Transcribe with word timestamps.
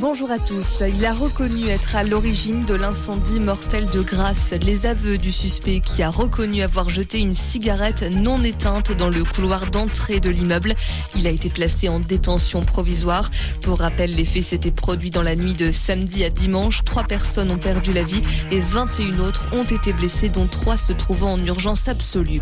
Bonjour 0.00 0.30
à 0.30 0.38
tous. 0.38 0.82
Il 0.96 1.04
a 1.04 1.12
reconnu 1.12 1.68
être 1.68 1.96
à 1.96 2.02
l'origine 2.02 2.64
de 2.64 2.74
l'incendie 2.74 3.38
mortel 3.38 3.88
de 3.90 4.00
Grasse. 4.00 4.52
Les 4.62 4.86
aveux 4.86 5.18
du 5.18 5.30
suspect 5.30 5.80
qui 5.80 6.02
a 6.02 6.08
reconnu 6.08 6.62
avoir 6.62 6.88
jeté 6.88 7.20
une 7.20 7.34
cigarette 7.34 8.02
non 8.10 8.42
éteinte 8.42 8.96
dans 8.96 9.10
le 9.10 9.22
couloir 9.22 9.70
d'entrée 9.70 10.18
de 10.18 10.30
l'immeuble. 10.30 10.74
Il 11.14 11.26
a 11.26 11.30
été 11.30 11.50
placé 11.50 11.88
en 11.88 12.00
détention 12.00 12.62
provisoire. 12.62 13.28
Pour 13.60 13.78
rappel, 13.78 14.10
les 14.10 14.24
faits 14.24 14.44
s'étaient 14.44 14.70
produits 14.70 15.10
dans 15.10 15.22
la 15.22 15.36
nuit 15.36 15.54
de 15.54 15.70
samedi 15.70 16.24
à 16.24 16.30
dimanche. 16.30 16.84
Trois 16.84 17.04
personnes 17.04 17.50
ont 17.50 17.58
perdu 17.58 17.92
la 17.92 18.02
vie 18.02 18.22
et 18.50 18.60
21 18.60 19.18
autres 19.18 19.48
ont 19.52 19.62
été 19.62 19.92
blessées, 19.92 20.30
dont 20.30 20.46
trois 20.46 20.78
se 20.78 20.92
trouvant 20.92 21.34
en 21.34 21.44
urgence 21.44 21.86
absolue. 21.88 22.40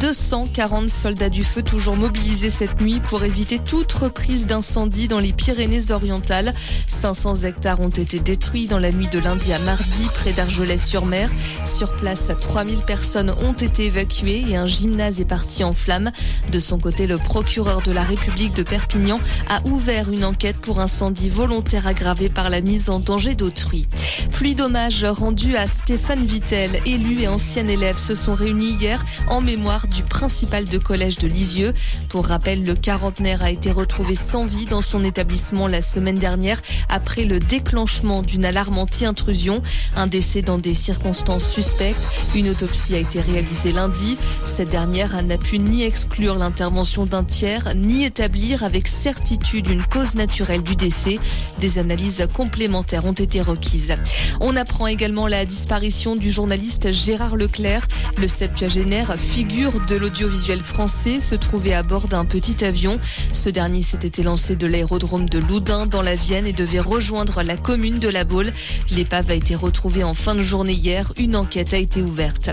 240 0.00 0.88
soldats 0.88 1.30
du 1.30 1.44
feu 1.44 1.62
toujours 1.62 1.96
mobilisés 1.96 2.50
cette 2.50 2.80
nuit 2.80 3.00
pour 3.00 3.22
éviter 3.22 3.58
toute 3.58 3.92
reprise 3.92 4.46
d'incendie 4.46 5.08
dans 5.08 5.20
les 5.20 5.32
Pyrénées-Orientales. 5.36 6.54
500 6.88 7.42
hectares 7.44 7.80
ont 7.80 7.88
été 7.88 8.18
détruits 8.18 8.66
dans 8.66 8.78
la 8.78 8.90
nuit 8.90 9.08
de 9.08 9.18
lundi 9.18 9.52
à 9.52 9.58
mardi 9.60 10.08
près 10.14 10.32
d'Argelès-sur-Mer. 10.32 11.30
Sur 11.64 11.92
place, 11.94 12.24
3000 12.40 12.78
personnes 12.78 13.34
ont 13.42 13.52
été 13.52 13.86
évacuées 13.86 14.44
et 14.48 14.56
un 14.56 14.66
gymnase 14.66 15.20
est 15.20 15.26
parti 15.26 15.62
en 15.62 15.72
flammes. 15.72 16.10
De 16.50 16.58
son 16.58 16.78
côté, 16.78 17.06
le 17.06 17.18
procureur 17.18 17.82
de 17.82 17.92
la 17.92 18.02
République 18.02 18.54
de 18.54 18.62
Perpignan 18.62 19.20
a 19.48 19.60
ouvert 19.68 20.10
une 20.10 20.24
enquête 20.24 20.56
pour 20.56 20.80
incendie 20.80 21.28
volontaire 21.28 21.86
aggravé 21.86 22.28
par 22.28 22.50
la 22.50 22.60
mise 22.60 22.88
en 22.88 22.98
danger 22.98 23.34
d'autrui. 23.34 23.86
Pluie 24.32 24.54
d'hommage 24.54 25.04
rendu 25.04 25.56
à 25.56 25.68
Stéphane 25.68 26.24
Vittel, 26.24 26.80
élu 26.86 27.22
et 27.22 27.28
ancien 27.28 27.66
élève, 27.66 27.98
se 27.98 28.14
sont 28.14 28.34
réunis 28.34 28.76
hier 28.80 29.04
en 29.28 29.40
mémoire 29.40 29.86
du 29.86 30.02
principal 30.02 30.66
de 30.66 30.78
collège 30.78 31.18
de 31.18 31.28
Lisieux. 31.28 31.72
Pour 32.08 32.26
rappel, 32.26 32.64
le 32.64 32.74
quarantenaire 32.74 33.42
a 33.42 33.50
été 33.50 33.70
retrouvé 33.70 34.14
sans 34.14 34.46
vie 34.46 34.66
dans 34.66 34.82
son 34.82 35.04
établissement 35.04 35.25
la 35.68 35.82
semaine 35.82 36.18
dernière 36.18 36.60
après 36.88 37.24
le 37.24 37.40
déclenchement 37.40 38.22
d'une 38.22 38.44
alarme 38.44 38.78
anti-intrusion. 38.78 39.60
Un 39.96 40.06
décès 40.06 40.42
dans 40.42 40.58
des 40.58 40.74
circonstances 40.74 41.48
suspectes. 41.50 42.06
Une 42.34 42.48
autopsie 42.48 42.94
a 42.94 42.98
été 42.98 43.20
réalisée 43.20 43.72
lundi. 43.72 44.16
Cette 44.44 44.70
dernière 44.70 45.20
n'a 45.22 45.38
pu 45.38 45.58
ni 45.58 45.82
exclure 45.82 46.38
l'intervention 46.38 47.06
d'un 47.06 47.24
tiers, 47.24 47.74
ni 47.74 48.04
établir 48.04 48.62
avec 48.62 48.88
certitude 48.88 49.68
une 49.68 49.82
cause 49.82 50.14
naturelle 50.14 50.62
du 50.62 50.76
décès. 50.76 51.18
Des 51.58 51.78
analyses 51.78 52.28
complémentaires 52.32 53.04
ont 53.04 53.12
été 53.12 53.40
requises. 53.40 53.94
On 54.40 54.56
apprend 54.56 54.86
également 54.86 55.26
la 55.26 55.44
disparition 55.44 56.14
du 56.14 56.30
journaliste 56.30 56.92
Gérard 56.92 57.36
Leclerc. 57.36 57.86
Le 58.18 58.28
septuagénaire, 58.28 59.16
figure 59.16 59.84
de 59.86 59.96
l'audiovisuel 59.96 60.60
français, 60.60 61.20
se 61.20 61.34
trouvait 61.34 61.74
à 61.74 61.82
bord 61.82 62.08
d'un 62.08 62.24
petit 62.24 62.64
avion. 62.64 62.98
Ce 63.32 63.50
dernier 63.50 63.82
s'était 63.82 64.22
lancé 64.22 64.56
de 64.56 64.66
l'aérodrome 64.66 65.15
de 65.24 65.38
Loudun 65.38 65.86
dans 65.86 66.02
la 66.02 66.14
Vienne 66.14 66.46
et 66.46 66.52
devait 66.52 66.80
rejoindre 66.80 67.42
la 67.42 67.56
commune 67.56 67.98
de 67.98 68.08
La 68.08 68.24
Baule. 68.24 68.52
L'épave 68.90 69.30
a 69.30 69.34
été 69.34 69.54
retrouvée 69.54 70.04
en 70.04 70.12
fin 70.12 70.34
de 70.34 70.42
journée 70.42 70.74
hier. 70.74 71.12
Une 71.16 71.36
enquête 71.36 71.72
a 71.72 71.78
été 71.78 72.02
ouverte. 72.02 72.50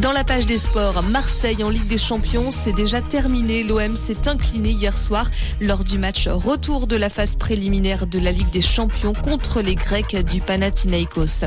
Dans 0.00 0.12
la 0.12 0.22
page 0.22 0.46
des 0.46 0.58
sports, 0.58 1.02
Marseille 1.10 1.64
en 1.64 1.70
Ligue 1.70 1.88
des 1.88 1.98
Champions, 1.98 2.50
c'est 2.52 2.72
déjà 2.72 3.02
terminé. 3.02 3.64
L'OM 3.64 3.96
s'est 3.96 4.28
incliné 4.28 4.70
hier 4.70 4.96
soir 4.96 5.28
lors 5.60 5.82
du 5.82 5.98
match 5.98 6.28
retour 6.28 6.86
de 6.86 6.96
la 6.96 7.08
phase 7.08 7.34
préliminaire 7.36 8.06
de 8.06 8.20
la 8.20 8.30
Ligue 8.30 8.50
des 8.50 8.60
Champions 8.60 9.12
contre 9.12 9.60
les 9.60 9.74
Grecs 9.74 10.16
du 10.30 10.40
Panathinaikos. 10.40 11.44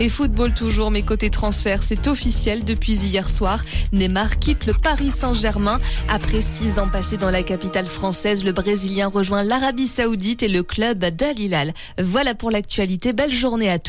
Et 0.00 0.08
football 0.08 0.52
toujours, 0.52 0.90
mais 0.90 1.02
côté 1.02 1.30
transfert, 1.30 1.82
c'est 1.82 2.06
officiel 2.08 2.64
depuis 2.64 2.94
hier 2.94 3.28
soir. 3.28 3.64
Neymar 3.92 4.38
quitte 4.38 4.66
le 4.66 4.74
Paris 4.74 5.10
Saint-Germain. 5.10 5.78
Après 6.08 6.40
six 6.40 6.78
ans 6.78 6.88
passés 6.88 7.16
dans 7.16 7.30
la 7.30 7.42
capitale 7.42 7.86
française, 7.86 8.44
le 8.44 8.52
Brésilien 8.52 9.08
rejoint 9.08 9.42
l'Arabie 9.42 9.86
Saoudite 9.86 9.99
et 10.00 10.48
le 10.48 10.62
club 10.62 11.04
d'Al 11.04 11.38
Hilal. 11.38 11.74
Voilà 11.98 12.34
pour 12.34 12.50
l'actualité. 12.50 13.12
Belle 13.12 13.32
journée 13.32 13.68
à 13.68 13.78
tous. 13.78 13.88